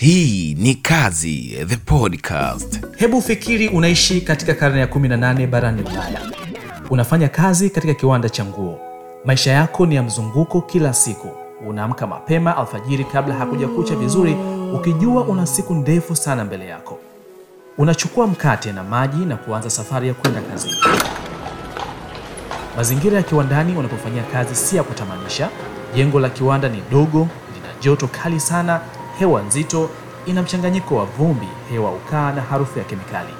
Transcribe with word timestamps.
Hii 0.00 0.54
ni 0.58 0.74
Kazi 0.74 1.56
the 1.66 1.76
Podcast. 1.76 2.80
Hebu 2.96 3.22
fikiri 3.22 3.68
unaishi 3.68 4.20
katika 4.20 4.54
karne 4.54 4.80
ya 4.80 4.86
18 4.86 5.46
barani 5.46 5.82
Ulaya. 5.82 6.20
Unafanya 6.90 7.28
kazi 7.28 7.70
katika 7.70 7.94
kiwanda 7.94 8.28
cha 8.28 8.44
nguo. 8.44 8.78
Maisha 9.24 9.52
yako 9.52 9.86
ni 9.86 9.94
ya 9.94 10.02
mzunguko 10.02 10.60
kila 10.60 10.92
siku. 10.94 11.28
Unaamka 11.66 12.06
mapema 12.06 12.56
alfajiri 12.56 13.04
kabla 13.04 13.34
hakuja 13.34 13.68
kucha 13.68 13.94
vizuri, 13.96 14.36
ukijua 14.74 15.24
una 15.24 15.46
siku 15.46 15.74
ndefu 15.74 16.16
sana 16.16 16.44
mbele 16.44 16.66
yako. 16.66 16.98
Unachukua 17.78 18.26
mkate 18.26 18.72
na 18.72 18.84
maji 18.84 19.24
na 19.24 19.36
kuanza 19.36 19.70
safari 19.70 20.08
ya 20.08 20.14
kwenda 20.14 20.40
kazini. 20.40 20.76
Mazingira 22.76 23.16
ya 23.16 23.22
kiwandani 23.22 23.76
unapofanyia 23.76 24.22
kazi 24.22 24.54
si 24.54 24.76
ya 24.76 24.82
kutamanisha. 24.82 25.48
Jengo 25.94 26.20
la 26.20 26.28
kiwanda 26.30 26.68
ni 26.68 26.82
dogo, 26.90 27.18
lina 27.54 27.68
joto 27.82 28.06
kali 28.06 28.40
sana, 28.40 28.80
hewa 29.18 29.42
nzito, 29.42 29.90
ina 30.26 30.42
mchanganyiko 30.42 30.96
wa 30.96 31.04
vumbi, 31.04 31.48
hewa 31.70 31.90
ukaa 31.92 32.32
na 32.32 32.42
harufu 32.42 32.78
ya 32.78 32.84
kemikali, 32.84 33.34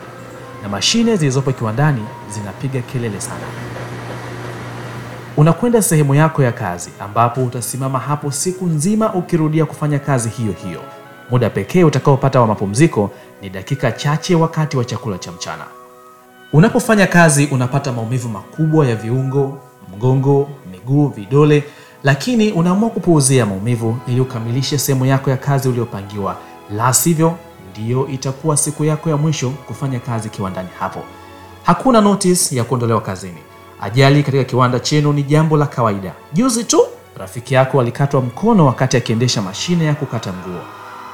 na 0.62 0.68
mashine 0.68 1.16
zilizopo 1.16 1.52
kiwandani 1.52 2.04
zinapiga 2.30 2.80
kelele 2.80 3.20
sana. 3.20 3.44
Unakwenda 5.36 5.82
sehemu 5.82 6.14
yako 6.14 6.42
ya 6.42 6.52
kazi 6.52 6.90
ambapo 7.00 7.44
utasimama 7.44 7.98
hapo 7.98 8.30
siku 8.30 8.66
nzima 8.66 9.14
ukirudia 9.14 9.64
kufanya 9.66 9.98
kazi 9.98 10.28
hiyo 10.28 10.52
hiyo. 10.52 10.80
Muda 11.30 11.50
pekee 11.50 11.84
utakaopata 11.84 12.40
wa 12.40 12.46
mapumziko 12.46 13.10
ni 13.42 13.50
dakika 13.50 13.92
chache 13.92 14.34
wakati 14.34 14.76
wa 14.76 14.84
chakula 14.84 15.18
cha 15.18 15.32
mchana. 15.32 15.64
Unapofanya 16.52 17.06
kazi 17.06 17.46
unapata 17.46 17.92
maumivu 17.92 18.28
makubwa 18.28 18.86
ya 18.86 18.96
viungo, 18.96 19.58
mgongo, 19.96 20.48
miguu, 20.72 21.08
vidole, 21.08 21.64
lakini 22.02 22.52
unaamua 22.52 22.90
kupuuzia 22.90 23.46
maumivu 23.46 23.98
ili 24.06 24.20
ukamilishe 24.20 24.78
sehemu 24.78 25.06
yako 25.06 25.30
ya 25.30 25.36
kazi 25.36 25.68
uliyopangiwa. 25.68 26.36
La 26.76 26.92
sivyo, 26.92 27.36
ndiyo 27.70 28.08
itakuwa 28.08 28.56
siku 28.56 28.84
yako 28.84 29.10
ya 29.10 29.16
mwisho 29.16 29.50
kufanya 29.50 30.00
kazi 30.00 30.28
kiwandani 30.28 30.68
hapo. 30.78 31.00
Hakuna 31.64 32.00
notice 32.00 32.56
ya 32.56 32.64
kuondolewa 32.64 33.00
kazini. 33.00 33.38
Ajali 33.80 34.22
katika 34.22 34.44
kiwanda 34.44 34.80
chenu 34.80 35.12
ni 35.12 35.22
jambo 35.22 35.56
la 35.56 35.66
kawaida. 35.66 36.12
Juzi 36.32 36.64
tu 36.64 36.80
rafiki 37.18 37.54
yako 37.54 37.80
alikatwa 37.80 38.20
mkono 38.20 38.66
wakati 38.66 38.96
akiendesha 38.96 39.42
mashine 39.42 39.84
ya 39.84 39.94
kukata 39.94 40.30
nguo. 40.32 40.60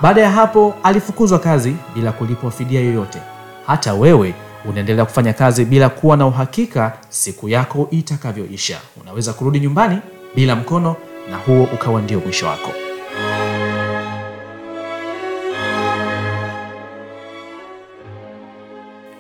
Baada 0.03 0.21
ya 0.23 0.31
hapo 0.31 0.75
alifukuzwa 0.83 1.39
kazi 1.39 1.77
bila 1.95 2.13
kulipwa 2.13 2.51
fidia 2.51 2.81
yoyote. 2.81 3.19
Hata 3.67 3.95
wewe 3.95 4.35
unaendelea 4.65 5.05
kufanya 5.05 5.33
kazi 5.33 5.65
bila 5.65 5.89
kuwa 5.89 6.17
na 6.17 6.27
uhakika 6.27 6.93
siku 7.09 7.49
yako 7.49 7.89
itakavyoisha. 7.91 8.79
Unaweza 9.03 9.33
kurudi 9.33 9.61
nyumbani 9.61 9.99
bila 10.35 10.57
mkono 10.57 10.97
na 11.31 11.37
huo 11.37 11.65
ukawa 11.75 12.03
ndio 12.03 12.21
mwisho 12.21 12.47
wako. 12.47 12.71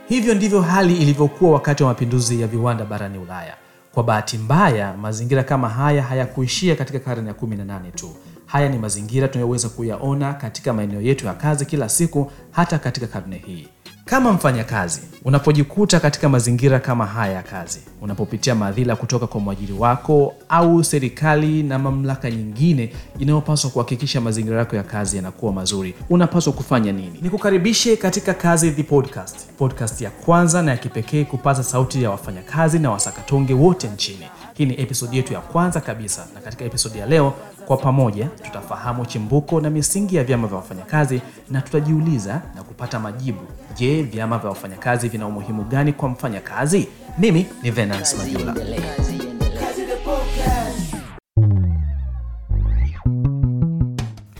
Hivyo 0.08 0.34
ndivyo 0.34 0.60
hali 0.60 0.96
ilivyokuwa 0.96 1.52
wakati 1.52 1.82
wa 1.82 1.88
mapinduzi 1.88 2.40
ya 2.40 2.46
viwanda 2.46 2.84
barani 2.84 3.18
Ulaya. 3.18 3.56
Kwa 3.94 4.02
bahati 4.02 4.38
mbaya, 4.38 4.94
mazingira 4.96 5.42
kama 5.42 5.68
haya 5.68 6.02
hayakuishia 6.02 6.76
katika 6.76 6.98
karne 6.98 7.28
ya 7.28 7.34
18 7.34 7.90
tu. 7.94 8.10
Haya 8.46 8.68
ni 8.68 8.78
mazingira 8.78 9.28
tunayoweza 9.28 9.68
kuyaona 9.68 10.34
katika 10.34 10.72
maeneo 10.72 11.00
yetu 11.00 11.26
ya 11.26 11.34
kazi 11.34 11.66
kila 11.66 11.88
siku, 11.88 12.30
hata 12.50 12.78
katika 12.78 13.06
karne 13.06 13.42
hii. 13.46 13.68
Kama 14.04 14.32
mfanyakazi, 14.32 15.00
unapojikuta 15.24 16.00
katika 16.00 16.28
mazingira 16.28 16.80
kama 16.80 17.06
haya 17.06 17.32
ya 17.32 17.42
kazi, 17.42 17.80
unapopitia 18.02 18.54
madhila 18.54 18.96
kutoka 18.96 19.26
kwa 19.26 19.40
mwajiri 19.40 19.72
wako 19.72 20.34
au 20.48 20.84
serikali 20.84 21.62
na 21.62 21.78
mamlaka 21.78 22.30
nyingine 22.30 22.92
inayopaswa 23.18 23.70
kuhakikisha 23.70 24.20
mazingira 24.20 24.58
yako 24.58 24.76
ya 24.76 24.82
kazi 24.82 25.16
yanakuwa 25.16 25.52
mazuri, 25.52 25.94
unapaswa 26.10 26.52
kufanya 26.52 26.92
nini? 26.92 27.18
Ni 27.22 27.30
kukaribishe 27.30 27.96
katika 27.96 28.34
Kazi 28.34 28.70
the 28.70 28.82
Podcast, 28.82 29.36
podcast 29.58 30.00
ya 30.00 30.10
kwanza 30.10 30.62
na 30.62 30.70
ya 30.70 30.76
kipekee 30.76 31.24
kupaza 31.24 31.62
sauti 31.62 32.02
ya 32.02 32.10
wafanyakazi 32.10 32.78
na 32.78 32.90
wasakatonge 32.90 33.54
wote 33.54 33.88
nchini. 33.88 34.26
Hii 34.54 34.66
ni 34.66 34.80
episodi 34.80 35.16
yetu 35.16 35.32
ya 35.32 35.40
kwanza 35.40 35.80
kabisa, 35.80 36.26
na 36.34 36.40
katika 36.40 36.64
episodi 36.64 36.98
ya 36.98 37.06
leo 37.06 37.34
kwa 37.66 37.76
pamoja 37.76 38.26
tutafahamu 38.42 39.06
chimbuko 39.06 39.60
na 39.60 39.70
misingi 39.70 40.16
ya 40.16 40.24
vyama 40.24 40.46
vya 40.48 40.56
wafanyakazi 40.56 41.20
na 41.50 41.60
tutajiuliza 41.62 42.42
na 42.54 42.62
kupata 42.62 42.98
majibu. 43.00 43.40
Je, 43.76 44.02
vyama 44.02 44.38
vya 44.38 44.48
wafanyakazi 44.50 45.08
vina 45.08 45.26
umuhimu 45.26 45.64
gani 45.64 45.92
kwa 45.92 46.08
mfanyakazi? 46.08 46.88
Mimi 47.18 47.46
ni 47.62 47.70
Venance 47.70 48.16
Majula. 48.16 48.54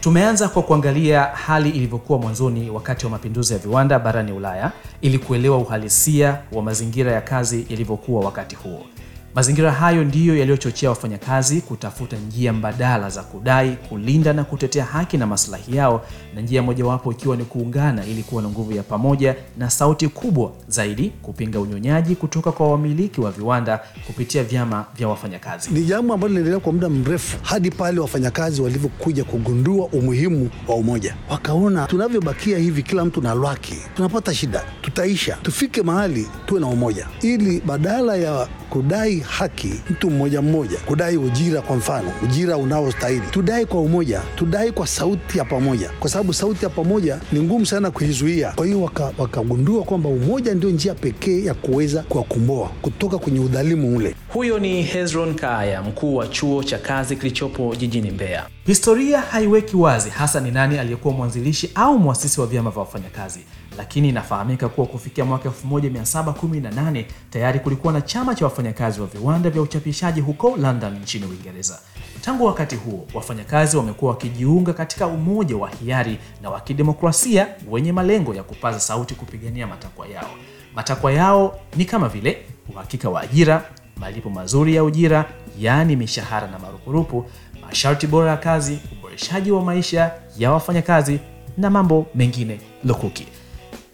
Tumeanza 0.00 0.48
kwa 0.48 0.62
kuangalia 0.62 1.22
hali 1.22 1.70
ilivyokuwa 1.70 2.18
mwanzoni 2.18 2.70
wakati 2.70 3.04
wa 3.06 3.10
mapinduzi 3.10 3.52
ya 3.52 3.58
viwanda 3.58 3.98
barani 3.98 4.32
Ulaya 4.32 4.72
ili 5.00 5.18
kuelewa 5.18 5.58
uhalisia 5.58 6.38
wa 6.52 6.62
mazingira 6.62 7.12
ya 7.12 7.20
kazi 7.20 7.66
yalivyokuwa 7.68 8.24
wakati 8.24 8.56
huo. 8.56 8.86
Mazingira 9.34 9.72
hayo 9.72 10.04
ndiyo 10.04 10.36
yaliyochochea 10.38 10.88
wafanyakazi 10.90 11.60
kutafuta 11.60 12.16
njia 12.16 12.52
mbadala 12.52 13.10
za 13.10 13.22
kudai, 13.22 13.76
kulinda 13.88 14.32
na 14.32 14.44
kutetea 14.44 14.84
haki 14.84 15.16
na 15.18 15.26
maslahi 15.26 15.76
yao, 15.76 16.04
na 16.34 16.40
njia 16.40 16.62
mojawapo 16.62 17.12
ikiwa 17.12 17.36
ni 17.36 17.44
kuungana 17.44 18.06
ili 18.06 18.22
kuwa 18.22 18.42
na 18.42 18.48
nguvu 18.48 18.72
ya 18.72 18.82
pamoja 18.82 19.34
na 19.58 19.70
sauti 19.70 20.08
kubwa 20.08 20.52
zaidi 20.68 21.12
kupinga 21.22 21.60
unyonyaji 21.60 22.16
kutoka 22.16 22.52
kwa 22.52 22.70
wamiliki 22.70 23.20
wa 23.20 23.30
viwanda 23.30 23.80
kupitia 24.06 24.44
vyama 24.44 24.84
vya 24.96 25.08
wafanyakazi. 25.08 25.70
Ni 25.70 25.82
jambo 25.84 26.14
ambalo 26.14 26.28
linaendelea 26.28 26.60
kwa 26.60 26.72
muda 26.72 26.88
mrefu 26.88 27.36
hadi 27.42 27.70
pale 27.70 28.00
wafanyakazi 28.00 28.62
walivyokuja 28.62 29.24
kugundua 29.24 29.86
umuhimu 29.86 30.50
wa 30.68 30.74
umoja, 30.74 31.14
wakaona 31.30 31.86
tunavyobakia 31.86 32.58
hivi, 32.58 32.82
kila 32.82 33.04
mtu 33.04 33.20
na 33.22 33.34
lwaki, 33.34 33.74
tunapata 33.96 34.34
shida, 34.34 34.64
tutaisha. 34.82 35.36
Tufike 35.42 35.82
mahali 35.82 36.28
tuwe 36.46 36.60
na 36.60 36.66
umoja, 36.66 37.06
ili 37.22 37.60
badala 37.66 38.16
ya 38.16 38.48
kudai 38.70 39.23
haki 39.24 39.74
mtu 39.90 40.10
mmoja 40.10 40.42
mmoja, 40.42 40.78
kudai 40.86 41.16
ujira, 41.16 41.60
kwa 41.62 41.76
mfano 41.76 42.12
ujira 42.22 42.56
unaostahili, 42.56 43.26
tudai 43.30 43.66
kwa 43.66 43.80
umoja, 43.80 44.20
tudai 44.36 44.72
kwa 44.72 44.86
sauti 44.86 45.38
ya 45.38 45.44
pamoja, 45.44 45.90
kwa 46.00 46.10
sababu 46.10 46.34
sauti 46.34 46.64
ya 46.64 46.70
pamoja 46.70 47.20
ni 47.32 47.40
ngumu 47.42 47.66
sana 47.66 47.90
kuizuia. 47.90 48.52
Kwa 48.52 48.66
hiyo 48.66 48.90
wakagundua 49.18 49.76
waka 49.78 49.88
kwamba 49.88 50.08
umoja 50.08 50.54
ndio 50.54 50.70
njia 50.70 50.94
pekee 50.94 51.44
ya 51.44 51.54
kuweza 51.54 52.02
kuwakomboa 52.02 52.68
kutoka 52.82 53.18
kwenye 53.18 53.40
udhalimu 53.40 53.96
ule. 53.96 54.14
Huyo 54.28 54.58
ni 54.58 54.82
Hezron 54.82 55.34
Kaaya, 55.34 55.82
mkuu 55.82 56.16
wa 56.16 56.26
chuo 56.28 56.62
cha 56.64 56.78
kazi 56.78 57.16
kilichopo 57.16 57.74
jijini 57.76 58.10
Mbeya. 58.10 58.46
Historia 58.66 59.20
haiweki 59.20 59.76
wazi 59.76 60.10
hasa 60.10 60.40
ni 60.40 60.50
nani 60.50 60.78
aliyekuwa 60.78 61.14
mwanzilishi 61.14 61.70
au 61.74 61.98
mwasisi 61.98 62.40
wa 62.40 62.46
vyama 62.46 62.70
vya 62.70 62.80
wafanyakazi, 62.80 63.40
lakini 63.78 64.08
inafahamika 64.08 64.68
kuwa 64.68 64.86
kufikia 64.86 65.24
mwaka 65.24 65.48
1718 65.48 67.04
tayari 67.30 67.60
kulikuwa 67.60 67.92
na 67.92 68.00
chama 68.00 68.34
cha 68.34 68.44
wafanyakazi 68.44 69.00
wa 69.00 69.06
viwanda 69.06 69.50
vya 69.50 69.62
uchapishaji 69.62 70.20
huko 70.20 70.56
London 70.56 70.98
nchini 70.98 71.26
Uingereza. 71.26 71.78
Tangu 72.20 72.44
wakati 72.44 72.76
huo, 72.76 73.06
wafanyakazi 73.14 73.76
wamekuwa 73.76 74.10
wakijiunga 74.10 74.72
katika 74.72 75.06
umoja 75.06 75.56
wa 75.56 75.68
hiari 75.70 76.18
na 76.42 76.50
wa 76.50 76.60
kidemokrasia 76.60 77.46
wenye 77.70 77.92
malengo 77.92 78.34
ya 78.34 78.42
kupaza 78.42 78.80
sauti 78.80 79.14
kupigania 79.14 79.66
matakwa 79.66 80.06
yao. 80.06 80.30
Matakwa 80.74 81.12
yao 81.12 81.58
ni 81.76 81.84
kama 81.84 82.08
vile 82.08 82.42
uhakika 82.74 83.10
wa 83.10 83.20
ajira, 83.20 83.70
malipo 83.96 84.30
mazuri 84.30 84.74
ya 84.74 84.84
ujira, 84.84 85.24
yaani 85.58 85.96
mishahara 85.96 86.46
na 86.46 86.58
marupurupu, 86.58 87.24
masharti 87.66 88.06
bora 88.06 88.30
ya 88.30 88.36
kazi, 88.36 88.78
uboreshaji 88.98 89.50
wa 89.50 89.62
maisha 89.62 90.12
ya 90.38 90.52
wafanyakazi 90.52 91.20
na 91.58 91.70
mambo 91.70 92.06
mengine 92.14 92.60
lukuki. 92.84 93.26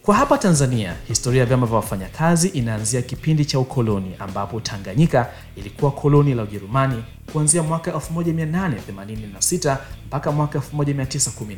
Kwa 0.03 0.15
hapa 0.15 0.39
Tanzania, 0.39 0.95
historia 1.09 1.41
ya 1.41 1.47
vyama 1.47 1.67
vya 1.67 1.77
wafanyakazi 1.77 2.49
inaanzia 2.49 3.03
kipindi 3.03 3.45
cha 3.45 3.59
ukoloni 3.59 4.15
ambapo 4.19 4.61
Tanganyika 4.61 5.31
ilikuwa 5.57 5.91
koloni 5.91 6.35
la 6.35 6.43
Ujerumani 6.43 7.05
kuanzia 7.33 7.63
mwaka 7.63 7.91
1886 7.91 9.77
mpaka 10.07 10.33
mwaka 10.33 10.59
1918 10.59 11.55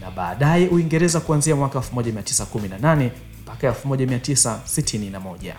na 0.00 0.10
baadaye 0.10 0.68
Uingereza 0.68 1.20
kuanzia 1.20 1.56
mwaka 1.56 1.78
1918 1.78 3.10
mpaka 3.42 3.70
1961. 3.70 5.54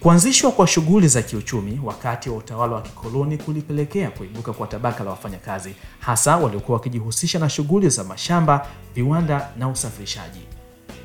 Kuanzishwa 0.00 0.52
kwa 0.52 0.66
shughuli 0.66 1.08
za 1.08 1.22
kiuchumi 1.22 1.80
wakati 1.84 2.30
wa 2.30 2.36
utawala 2.36 2.74
wa 2.74 2.82
kikoloni 2.82 3.38
kulipelekea 3.38 4.10
kuibuka 4.10 4.52
kwa 4.52 4.66
tabaka 4.66 5.04
la 5.04 5.10
wafanyakazi, 5.10 5.74
hasa 6.00 6.36
waliokuwa 6.36 6.78
wakijihusisha 6.78 7.38
na 7.38 7.48
shughuli 7.48 7.88
za 7.88 8.04
mashamba, 8.04 8.66
viwanda 8.94 9.48
na 9.58 9.68
usafirishaji. 9.68 10.40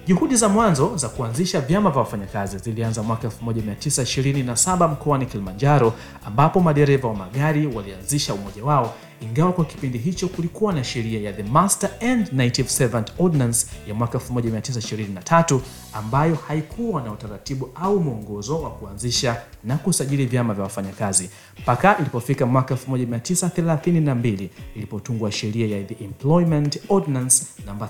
Juhudi 0.07 0.36
za 0.36 0.50
mwanzo 0.50 0.98
za 0.98 1.09
kuanzisha 1.09 1.62
vyama 1.62 1.89
vya 1.89 2.00
wafanyakazi 2.00 2.57
zilianza 2.57 3.04
mwaka 3.04 3.27
1927 3.27 4.88
mkoani 4.92 5.25
Kilimanjaro, 5.25 5.94
ambapo 6.25 6.59
madereva 6.59 7.07
wa 7.07 7.15
magari 7.15 7.68
walianzisha 7.68 8.33
umoja 8.33 8.63
wao, 8.63 8.94
ingawa 9.21 9.51
kwa 9.54 9.65
kipindi 9.65 9.98
hicho 9.98 10.27
kulikuwa 10.27 10.74
na 10.74 10.83
sheria 10.83 11.19
ya 11.21 11.33
The 11.33 11.44
Master 11.44 11.89
and 12.01 12.27
Native 12.33 12.69
Servant 12.69 13.12
Ordinance 13.19 13.68
ya 13.88 13.94
mwaka 13.94 14.18
1923 14.18 15.59
ambayo 15.94 16.36
haikuwa 16.48 17.01
na 17.01 17.12
utaratibu 17.12 17.69
au 17.75 18.00
mwongozo 18.00 18.62
wa 18.62 18.69
kuanzisha 18.69 19.42
na 19.63 19.77
kusajili 19.77 20.25
vyama 20.25 20.54
vya 20.54 20.63
wafanyakazi 20.63 21.30
mpaka 21.59 21.98
ilipofika 22.00 22.45
mwaka 22.45 22.75
1932 22.75 24.50
ilipotungwa 24.75 25.31
sheria 25.31 25.77
ya 25.77 25.83
The 25.83 26.04
Employment 26.04 26.80
Ordinance 26.89 27.45
namba 27.65 27.86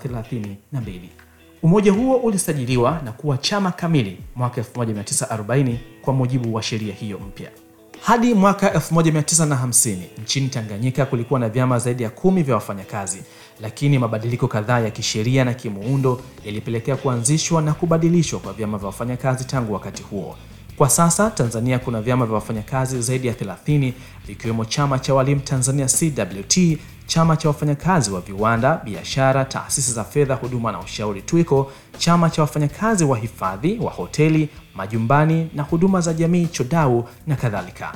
32. 0.72 1.27
Umoja 1.64 1.92
huo 1.92 2.16
ulisajiliwa 2.18 3.02
na 3.06 3.12
kuwa 3.12 3.38
chama 3.38 3.72
kamili 3.72 4.18
mwaka 4.36 4.62
1940 4.62 5.76
kwa 6.02 6.14
mujibu 6.14 6.54
wa 6.56 6.64
sheria 6.64 6.94
hiyo 6.94 7.20
mpya. 7.20 7.50
Hadi 8.02 8.34
mwaka 8.34 8.70
1950 8.70 9.96
nchini 10.24 10.50
Tanganyika 10.50 11.06
kulikuwa 11.06 11.40
na 11.40 11.50
vyama 11.50 11.80
zaidi 11.80 12.04
ya 12.04 12.10
kumi 12.10 12.44
vya 12.44 12.56
wafanyakazi, 12.56 13.22
lakini 13.62 14.00
mabadiliko 14.00 14.48
kadhaa 14.48 14.80
ya 14.80 14.92
kisheria 14.92 15.46
na 15.46 15.54
kimuundo 15.54 16.22
yalipelekea 16.46 16.96
kuanzishwa 16.96 17.62
na 17.62 17.74
kubadilishwa 17.74 18.40
kwa 18.40 18.54
vyama 18.54 18.78
vya 18.78 18.88
wafanyakazi 18.88 19.44
tangu 19.46 19.74
wakati 19.74 20.04
huo. 20.04 20.36
Kwa 20.78 20.90
sasa 20.90 21.30
Tanzania 21.32 21.80
kuna 21.80 22.02
vyama 22.02 22.26
vya 22.26 22.36
wafanyakazi 22.36 23.02
zaidi 23.02 23.28
ya 23.28 23.34
30 23.34 23.94
vikiwemo 24.28 24.66
chama 24.66 25.00
cha 25.00 25.14
walimu 25.14 25.42
Tanzania 25.42 25.86
CWT, 25.86 26.78
chama 27.08 27.38
cha 27.38 27.48
wafanyakazi 27.48 28.12
wa 28.12 28.22
viwanda, 28.22 28.82
biashara, 28.86 29.46
taasisi 29.46 29.92
za 29.94 30.04
fedha, 30.04 30.36
huduma 30.36 30.72
na 30.72 30.80
ushauri 30.80 31.22
TWICO, 31.22 31.72
chama 31.98 32.30
cha 32.30 32.42
wafanyakazi 32.42 33.04
wa 33.04 33.18
hifadhi 33.18 33.80
wa 33.80 33.92
hoteli, 33.92 34.50
majumbani 34.76 35.50
na 35.56 35.64
huduma 35.64 36.02
za 36.02 36.14
jamii 36.14 36.48
CHODAU 36.48 37.04
na 37.28 37.36
kadhalika. 37.36 37.94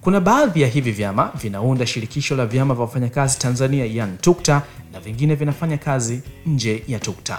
Kuna 0.00 0.20
baadhi 0.20 0.62
ya 0.62 0.68
hivi 0.68 0.92
vyama 0.92 1.30
vinaunda 1.34 1.86
shirikisho 1.86 2.36
la 2.36 2.46
vyama 2.46 2.74
vya 2.74 2.82
wafanyakazi 2.84 3.38
Tanzania 3.38 3.86
yani 3.86 4.16
TUKTA 4.20 4.62
na 4.92 5.00
vingine 5.00 5.34
vinafanya 5.34 5.78
kazi 5.78 6.22
nje 6.46 6.82
ya 6.88 6.98
TUKTA. 6.98 7.38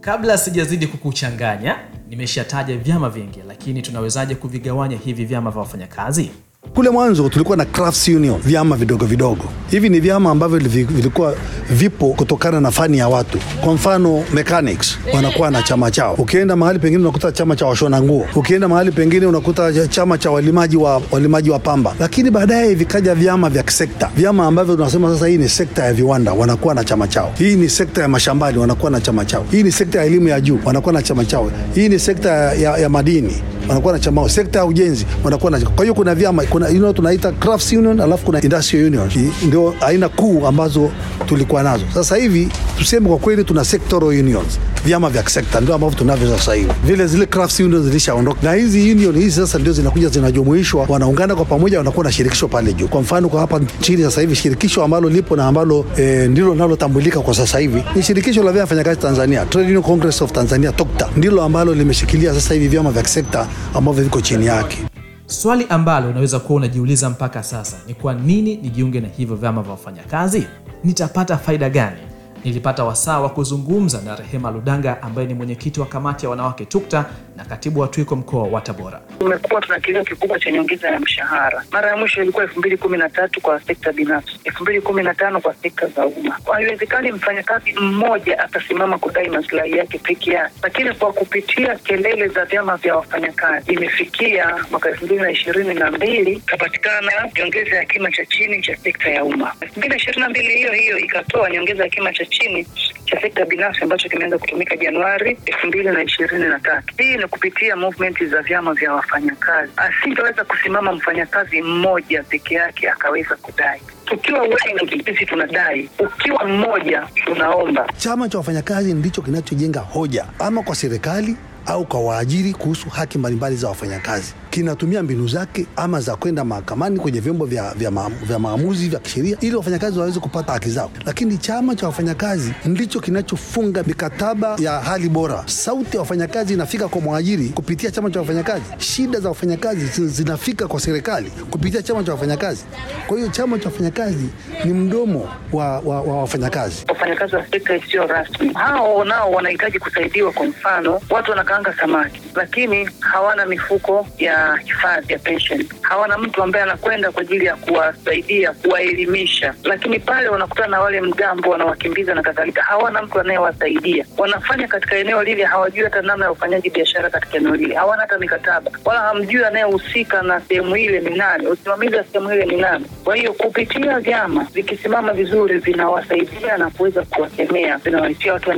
Kabla 0.00 0.38
sijazidi 0.38 0.86
kukuchanganya, 0.86 1.76
nimeshataja 2.08 2.76
vyama 2.76 3.10
vingi, 3.10 3.38
lakini 3.48 3.82
tunawezaje 3.82 4.34
kuvigawanya 4.34 4.96
hivi 4.96 5.24
vyama 5.24 5.50
vya 5.50 5.60
wafanyakazi? 5.60 6.30
Kule 6.74 6.90
mwanzo 6.90 7.28
tulikuwa 7.28 7.56
na 7.56 7.64
crafts 7.64 8.08
union, 8.08 8.40
vyama 8.44 8.76
vidogo 8.76 9.06
vidogo. 9.06 9.44
Hivi 9.70 9.88
ni 9.88 10.00
vyama 10.00 10.30
ambavyo 10.30 10.58
vilikuwa 10.58 11.34
vipo 11.70 12.08
kutokana 12.08 12.60
na 12.60 12.70
fani 12.70 12.98
ya 12.98 13.08
watu. 13.08 13.38
Kwa 13.60 13.74
mfano 13.74 14.24
mechanics 14.34 14.98
wanakuwa 15.14 15.50
na 15.50 15.62
chama 15.62 15.90
chao, 15.90 16.14
ukienda 16.18 16.56
mahali 16.56 16.78
pengine 16.78 17.02
unakuta 17.02 17.32
chama 17.32 17.56
cha 17.56 17.66
washona 17.66 18.02
nguo, 18.02 18.26
ukienda 18.34 18.68
mahali 18.68 18.92
pengine 18.92 19.26
unakuta 19.26 19.88
chama 19.88 20.18
cha 20.18 20.30
walimaji 20.30 20.76
wa, 20.76 21.02
walimaji 21.10 21.50
wa 21.50 21.58
pamba. 21.58 21.94
Lakini 22.00 22.30
baadaye 22.30 22.74
vikaja 22.74 23.14
vyama 23.14 23.50
vya 23.50 23.62
kisekta, 23.62 24.10
vyama 24.16 24.46
ambavyo 24.46 24.76
tunasema 24.76 25.14
sasa 25.14 25.26
hii 25.26 25.36
ni 25.38 25.48
sekta 25.48 25.84
ya 25.84 25.92
viwanda, 25.92 26.32
wanakuwa 26.32 26.74
na 26.74 26.84
chama 26.84 27.08
chao. 27.08 27.32
Hii 27.38 27.56
ni 27.56 27.68
sekta 27.68 28.02
ya 28.02 28.08
mashambani, 28.08 28.58
wanakuwa 28.58 28.90
na 28.90 29.00
chama 29.00 29.24
chao. 29.24 29.46
Hii 29.50 29.62
ni 29.62 29.72
sekta 29.72 29.98
ya 29.98 30.04
elimu 30.04 30.28
ya 30.28 30.40
juu, 30.40 30.58
wanakuwa 30.64 30.92
na 30.92 31.02
chama 31.02 31.24
chao. 31.24 31.50
Hii 31.74 31.88
ni 31.88 31.98
sekta 31.98 32.30
ya, 32.54 32.76
ya 32.78 32.88
madini 32.88 33.42
wanakuwa 33.70 33.92
na 33.92 33.98
chama 33.98 34.28
sekta 34.28 34.58
ya 34.58 34.64
ujenzi 34.64 35.06
wanakuwa 35.24 35.50
na. 35.50 35.60
Kwa 35.60 35.84
hiyo 35.84 35.94
kuna 35.94 36.14
vyama 36.14 36.44
kuna 36.44 36.68
you 36.68 36.78
know, 36.78 36.92
tunaita 36.92 37.32
crafts 37.32 37.72
union 37.72 38.00
alafu 38.00 38.24
kuna 38.26 38.42
industrial 38.42 38.86
union, 38.86 39.10
ndio 39.46 39.74
aina 39.80 40.08
kuu 40.08 40.46
ambazo 40.46 40.90
tulikuwa 41.26 41.62
nazo. 41.62 41.84
Sasa 41.94 42.16
hivi 42.16 42.48
tuseme 42.78 43.08
kwa 43.08 43.18
kweli 43.18 43.44
tuna 43.44 43.64
sectoral 43.64 44.08
unions, 44.08 44.58
vyama 44.84 45.10
vya 45.10 45.28
sekta 45.28 45.60
ndio 45.60 45.74
ambavyo 45.74 45.98
tunavyo 45.98 46.38
sasa 46.38 46.54
hivi. 46.54 46.72
Vile 46.84 47.06
zile 47.06 47.26
crafts 47.26 47.60
union 47.60 47.82
zilishaondoka, 47.84 48.40
na 48.42 48.52
hizi 48.52 48.92
union 48.92 49.14
hizi 49.18 49.30
sasa 49.36 49.58
ndio 49.58 49.72
zinakuja 49.72 50.08
zinajumuishwa, 50.08 50.86
wanaungana 50.88 51.36
kwa 51.36 51.44
pamoja, 51.44 51.78
wanakuwa 51.78 52.04
na 52.04 52.12
shirikisho 52.12 52.48
pale 52.48 52.72
juu. 52.72 52.88
Kwa 52.88 53.00
mfano 53.00 53.28
kwa 53.28 53.40
hapa 53.40 53.58
nchini 53.58 54.02
sasa 54.02 54.20
hivi 54.20 54.36
shirikisho 54.36 54.84
ambalo 54.84 55.08
lipo 55.08 55.36
na 55.36 55.46
ambalo 55.46 55.84
e, 55.98 56.28
ndilo 56.28 56.52
linalotambulika 56.52 57.20
kwa 57.20 57.34
sasa 57.34 57.58
hivi 57.58 57.82
ni 57.96 58.02
shirikisho 58.02 58.42
la 58.42 58.52
vyama 58.52 58.60
wafanyakazi 58.60 59.00
Tanzania, 59.00 59.46
Trade 59.46 59.66
Union 59.68 59.82
Congress 59.82 60.22
of 60.22 60.32
Tanzania 60.32 60.72
TOCTA, 60.72 61.08
ndilo 61.16 61.42
ambalo 61.42 61.74
limeshikilia 61.74 62.34
sasa 62.34 62.54
hivi 62.54 62.68
vyama 62.68 62.90
vya 62.90 63.04
sekta 63.08 63.46
ambavyo 63.74 64.04
viko 64.04 64.20
chini 64.20 64.46
yake. 64.46 64.78
Swali 65.26 65.66
ambalo 65.68 66.08
unaweza 66.10 66.38
kuwa 66.40 66.56
unajiuliza 66.56 67.10
mpaka 67.10 67.42
sasa 67.42 67.76
ni 67.86 67.94
kwa 67.94 68.14
nini 68.14 68.56
nijiunge 68.56 69.00
na 69.00 69.08
hivyo 69.16 69.36
vyama 69.36 69.62
vya 69.62 69.70
wafanyakazi? 69.70 70.46
Nitapata 70.84 71.36
faida 71.36 71.70
gani? 71.70 71.96
Nilipata 72.44 72.84
wasaa 72.84 73.20
wa 73.20 73.28
kuzungumza 73.28 74.00
na 74.00 74.16
Rehema 74.16 74.50
Ludanga 74.50 75.02
ambaye 75.02 75.26
ni 75.28 75.34
mwenyekiti 75.34 75.80
wa 75.80 75.86
kamati 75.86 76.26
ya 76.26 76.30
wanawake 76.30 76.64
TUKTA 76.64 77.04
na 77.40 77.46
katibu 77.46 77.80
wa 77.80 77.88
TWICO 77.88 78.16
mkoa 78.16 78.42
wa 78.42 78.60
Tabora. 78.60 79.00
Tumekuwa 79.18 79.60
tuna 79.60 79.80
kilio 79.80 80.04
kikubwa 80.04 80.38
cha 80.40 80.50
nyongeza 80.50 80.88
ya 80.90 81.00
mshahara. 81.00 81.64
Mara 81.72 81.90
ya 81.90 81.96
mwisho 81.96 82.22
ilikuwa 82.22 82.44
elfu 82.44 82.58
mbili 82.58 82.76
kumi 82.76 82.98
na 82.98 83.08
tatu 83.08 83.40
kwa 83.40 83.60
sekta 83.60 83.92
binafsi, 83.92 84.40
elfu 84.44 84.62
mbili 84.62 84.80
kumi 84.80 85.02
na 85.02 85.14
tano 85.14 85.40
kwa 85.40 85.54
sekta 85.54 85.86
za 85.86 86.06
umma. 86.06 86.38
Haiwezekani 86.52 87.12
mfanyakazi 87.12 87.72
mmoja 87.72 88.38
atasimama 88.38 88.98
kudai 88.98 89.28
maslahi 89.28 89.76
yake 89.78 89.98
peke 89.98 90.30
yake, 90.30 90.54
lakini 90.62 90.94
kwa 90.94 91.12
kupitia 91.12 91.76
kelele 91.76 92.28
za 92.28 92.44
vyama 92.44 92.76
vya 92.76 92.96
wafanyakazi 92.96 93.72
imefikia 93.72 94.56
mwaka 94.70 94.88
elfu 94.88 95.04
mbili 95.04 95.20
na 95.22 95.30
ishirini 95.30 95.74
na 95.74 95.90
mbili 95.90 96.32
ikapatikana 96.32 97.12
nyongeza 97.38 97.76
ya 97.76 97.84
kima 97.84 98.10
cha 98.12 98.26
chini 98.26 98.62
cha 98.62 98.76
sekta 98.76 99.10
ya 99.10 99.24
umma. 99.24 99.52
elfu 99.60 99.78
mbili 99.78 99.88
na 99.90 99.96
ishirini 99.96 100.22
na 100.22 100.28
mbili 100.28 100.54
hiyo 100.56 100.72
hiyo 100.72 100.98
ikatoa 100.98 101.50
nyongeza 101.50 101.82
ya 101.84 101.88
kima 101.90 102.12
cha 102.12 102.26
chini 102.26 102.66
cha 103.10 103.20
sekta 103.20 103.44
binafsi 103.44 103.82
ambacho 103.82 104.08
kimeanza 104.08 104.38
kutumika 104.38 104.76
Januari 104.76 105.38
elfu 105.46 105.66
mbili 105.66 105.88
na 105.90 106.02
ishirini 106.02 106.44
na 106.44 106.58
tatu. 106.60 106.94
Hii 106.98 107.16
ni 107.16 107.26
kupitia 107.26 107.76
movement 107.76 108.24
za 108.24 108.42
vyama 108.42 108.74
vya 108.74 108.92
wafanyakazi. 108.94 109.72
Asingeweza 109.76 110.44
kusimama 110.44 110.92
mfanyakazi 110.92 111.62
mmoja 111.62 112.22
peke 112.22 112.54
yake 112.54 112.90
akaweza 112.90 113.36
kudai. 113.36 113.80
Tukiwa 114.04 114.40
wengi 114.40 115.02
sisi 115.04 115.26
tunadai, 115.26 115.88
ukiwa 115.98 116.44
mmoja 116.44 117.02
tunaomba. 117.24 117.86
Chama 117.96 118.28
cha 118.28 118.38
wafanyakazi 118.38 118.94
ndicho 118.94 119.22
kinachojenga 119.22 119.80
hoja 119.80 120.26
ama 120.38 120.62
kwa 120.62 120.74
serikali 120.74 121.36
au 121.66 121.84
kwa 121.86 122.00
waajiri 122.00 122.52
kuhusu 122.52 122.88
haki 122.88 123.18
mbalimbali 123.18 123.56
za 123.56 123.68
wafanyakazi. 123.68 124.34
Kinatumia 124.50 125.02
mbinu 125.02 125.28
zake 125.28 125.66
ama 125.76 126.00
za 126.00 126.16
kwenda 126.16 126.44
mahakamani 126.44 126.98
kwenye 127.00 127.20
vyombo 127.20 127.44
vya, 127.46 127.74
vya, 127.74 127.90
ma, 127.90 128.10
vya 128.22 128.38
maamuzi 128.38 128.88
vya 128.88 128.98
kisheria 128.98 129.36
ili 129.40 129.56
wafanyakazi 129.56 129.98
waweze 129.98 130.20
kupata 130.20 130.52
haki 130.52 130.70
zao, 130.70 130.90
lakini 131.06 131.38
chama 131.38 131.74
cha 131.76 131.86
wafanyakazi 131.86 132.52
ndicho 132.64 133.00
kinachofunga 133.00 133.82
mikataba 133.82 134.56
ya 134.58 134.72
hali 134.80 135.08
bora. 135.08 135.42
Sauti 135.46 135.96
ya 135.96 136.00
wafanyakazi 136.00 136.54
inafika 136.54 136.88
kwa 136.88 137.00
mwajiri 137.00 137.48
kupitia 137.48 137.90
chama 137.90 138.10
cha 138.10 138.20
wafanyakazi, 138.20 138.64
shida 138.78 139.20
za 139.20 139.28
wafanyakazi 139.28 140.06
zinafika 140.08 140.66
kwa 140.68 140.80
serikali 140.80 141.30
kupitia 141.50 141.82
chama 141.82 142.04
cha 142.04 142.12
wafanyakazi. 142.12 142.64
Kwa 143.06 143.16
hiyo 143.18 143.28
chama 143.30 143.58
cha 143.58 143.64
wafanyakazi 143.68 144.28
ni 144.64 144.72
mdomo 144.72 145.28
wa, 145.52 145.78
wa, 145.80 146.00
wa 146.00 146.16
wafanyakazi. 146.20 146.84
Wafanyakazi 146.88 147.36
wa 147.36 147.46
sekta 147.50 147.76
isiyo 147.76 148.06
rasmi 148.06 148.52
hao 148.54 149.04
nao 149.04 149.30
wanahitaji 149.30 149.78
kusaidiwa. 149.78 150.32
Kwa 150.32 150.46
mfano, 150.46 151.00
watu 151.10 151.30
wanakaanga 151.50 151.72
samaki, 151.80 152.20
lakini 152.34 152.90
hawana 153.00 153.46
mifuko 153.46 154.06
ya 154.18 154.56
hifadhi 154.56 155.12
ya 155.12 155.18
pension, 155.18 155.64
hawana 155.80 156.18
mtu 156.18 156.42
ambaye 156.42 156.62
anakwenda 156.64 157.12
kwa 157.12 157.22
ajili 157.22 157.44
ya 157.44 157.56
kuwasaidia, 157.56 158.52
kuwaelimisha, 158.52 159.54
lakini 159.64 160.00
pale 160.00 160.28
wanakutana 160.28 160.68
na 160.68 160.80
wale 160.80 161.00
mgambo, 161.00 161.50
wanawakimbiza 161.50 162.14
na 162.14 162.22
kadhalika, 162.22 162.62
hawana 162.62 163.02
mtu 163.02 163.20
anayewasaidia. 163.20 164.04
Wanafanya 164.18 164.68
katika 164.68 164.96
eneo 164.96 165.22
lile, 165.22 165.44
hawajui 165.44 165.84
hata 165.84 166.02
namna 166.02 166.24
ya 166.24 166.32
ufanyaji 166.32 166.70
biashara 166.70 167.10
katika 167.10 167.36
eneo 167.36 167.56
lile, 167.56 167.74
hawana 167.74 168.02
hata 168.02 168.18
mikataba, 168.18 168.70
wala 168.84 169.00
hamjui 169.00 169.44
anayehusika 169.44 170.22
na 170.22 170.40
sehemu 170.40 170.76
ile 170.76 171.00
ni 171.00 171.16
nani, 171.16 171.46
usimamizi 171.46 171.94
wa 171.96 172.04
sehemu 172.04 172.32
ile 172.32 172.44
ni 172.44 172.56
nani. 172.56 172.86
Kwa 173.04 173.16
hiyo 173.16 173.32
kupitia 173.32 174.00
vyama 174.00 174.46
vikisimama 174.54 175.12
vizuri, 175.12 175.58
vinawasaidia 175.58 176.56
na 176.58 176.70
kuweza 176.70 177.02
kuwakemea, 177.02 177.78
vinawaitia 177.78 178.32
watu 178.32 178.50
wa 178.50 178.56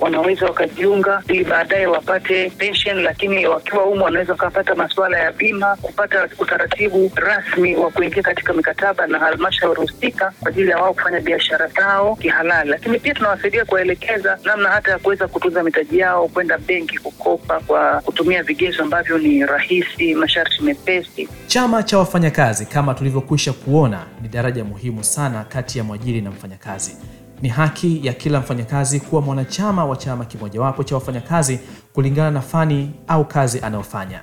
wanaweza 0.00 0.46
wakajiunga 0.46 1.22
ili 1.28 1.44
baadaye 1.44 1.86
wapate 2.12 2.50
pension, 2.50 3.02
lakini 3.02 3.46
wakiwa 3.46 3.82
humo 3.84 4.04
wanaweza 4.04 4.32
wakapata 4.32 4.74
masuala 4.74 5.18
ya 5.18 5.32
bima, 5.32 5.76
kupata 5.82 6.28
utaratibu 6.38 7.10
rasmi 7.14 7.76
wa 7.76 7.90
kuingia 7.90 8.22
katika 8.22 8.52
mikataba 8.52 9.06
na 9.06 9.18
halmashauri 9.18 9.80
husika 9.80 10.32
kwa 10.40 10.48
ajili 10.48 10.70
ya 10.70 10.78
wao 10.78 10.94
kufanya 10.94 11.20
biashara 11.20 11.66
zao 11.66 12.16
kihalali. 12.16 12.70
Lakini 12.70 12.98
pia 12.98 13.14
tunawasaidia 13.14 13.64
kuwaelekeza 13.64 14.38
namna 14.44 14.68
hata 14.68 14.90
ya 14.90 14.98
kuweza 14.98 15.28
kutunza 15.28 15.62
mitaji 15.62 15.98
yao, 15.98 16.28
kwenda 16.28 16.58
benki 16.58 16.98
kukopa 16.98 17.60
kwa 17.60 18.00
kutumia 18.04 18.42
vigezo 18.42 18.82
ambavyo 18.82 19.18
ni 19.18 19.46
rahisi, 19.46 20.14
masharti 20.14 20.62
mepesi. 20.62 21.28
Chama 21.46 21.82
cha 21.82 21.98
wafanyakazi 21.98 22.66
kama 22.66 22.94
tulivyokwisha 22.94 23.52
kuona 23.52 24.04
ni 24.22 24.28
daraja 24.28 24.64
muhimu 24.64 25.04
sana 25.04 25.44
kati 25.44 25.78
ya 25.78 25.84
mwajiri 25.84 26.20
na 26.20 26.30
mfanyakazi. 26.30 26.96
Ni 27.42 27.48
haki 27.48 28.06
ya 28.06 28.12
kila 28.12 28.40
mfanyakazi 28.40 29.00
kuwa 29.00 29.22
mwanachama 29.22 29.84
wa 29.84 29.96
chama 29.96 30.24
kimojawapo 30.24 30.84
cha 30.84 30.94
wafanyakazi 30.94 31.60
kulingana 31.92 32.30
na 32.30 32.40
fani 32.40 32.90
au 33.08 33.24
kazi 33.24 33.60
anayofanya. 33.60 34.22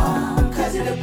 Kazi 0.57 0.79
the 0.79 0.95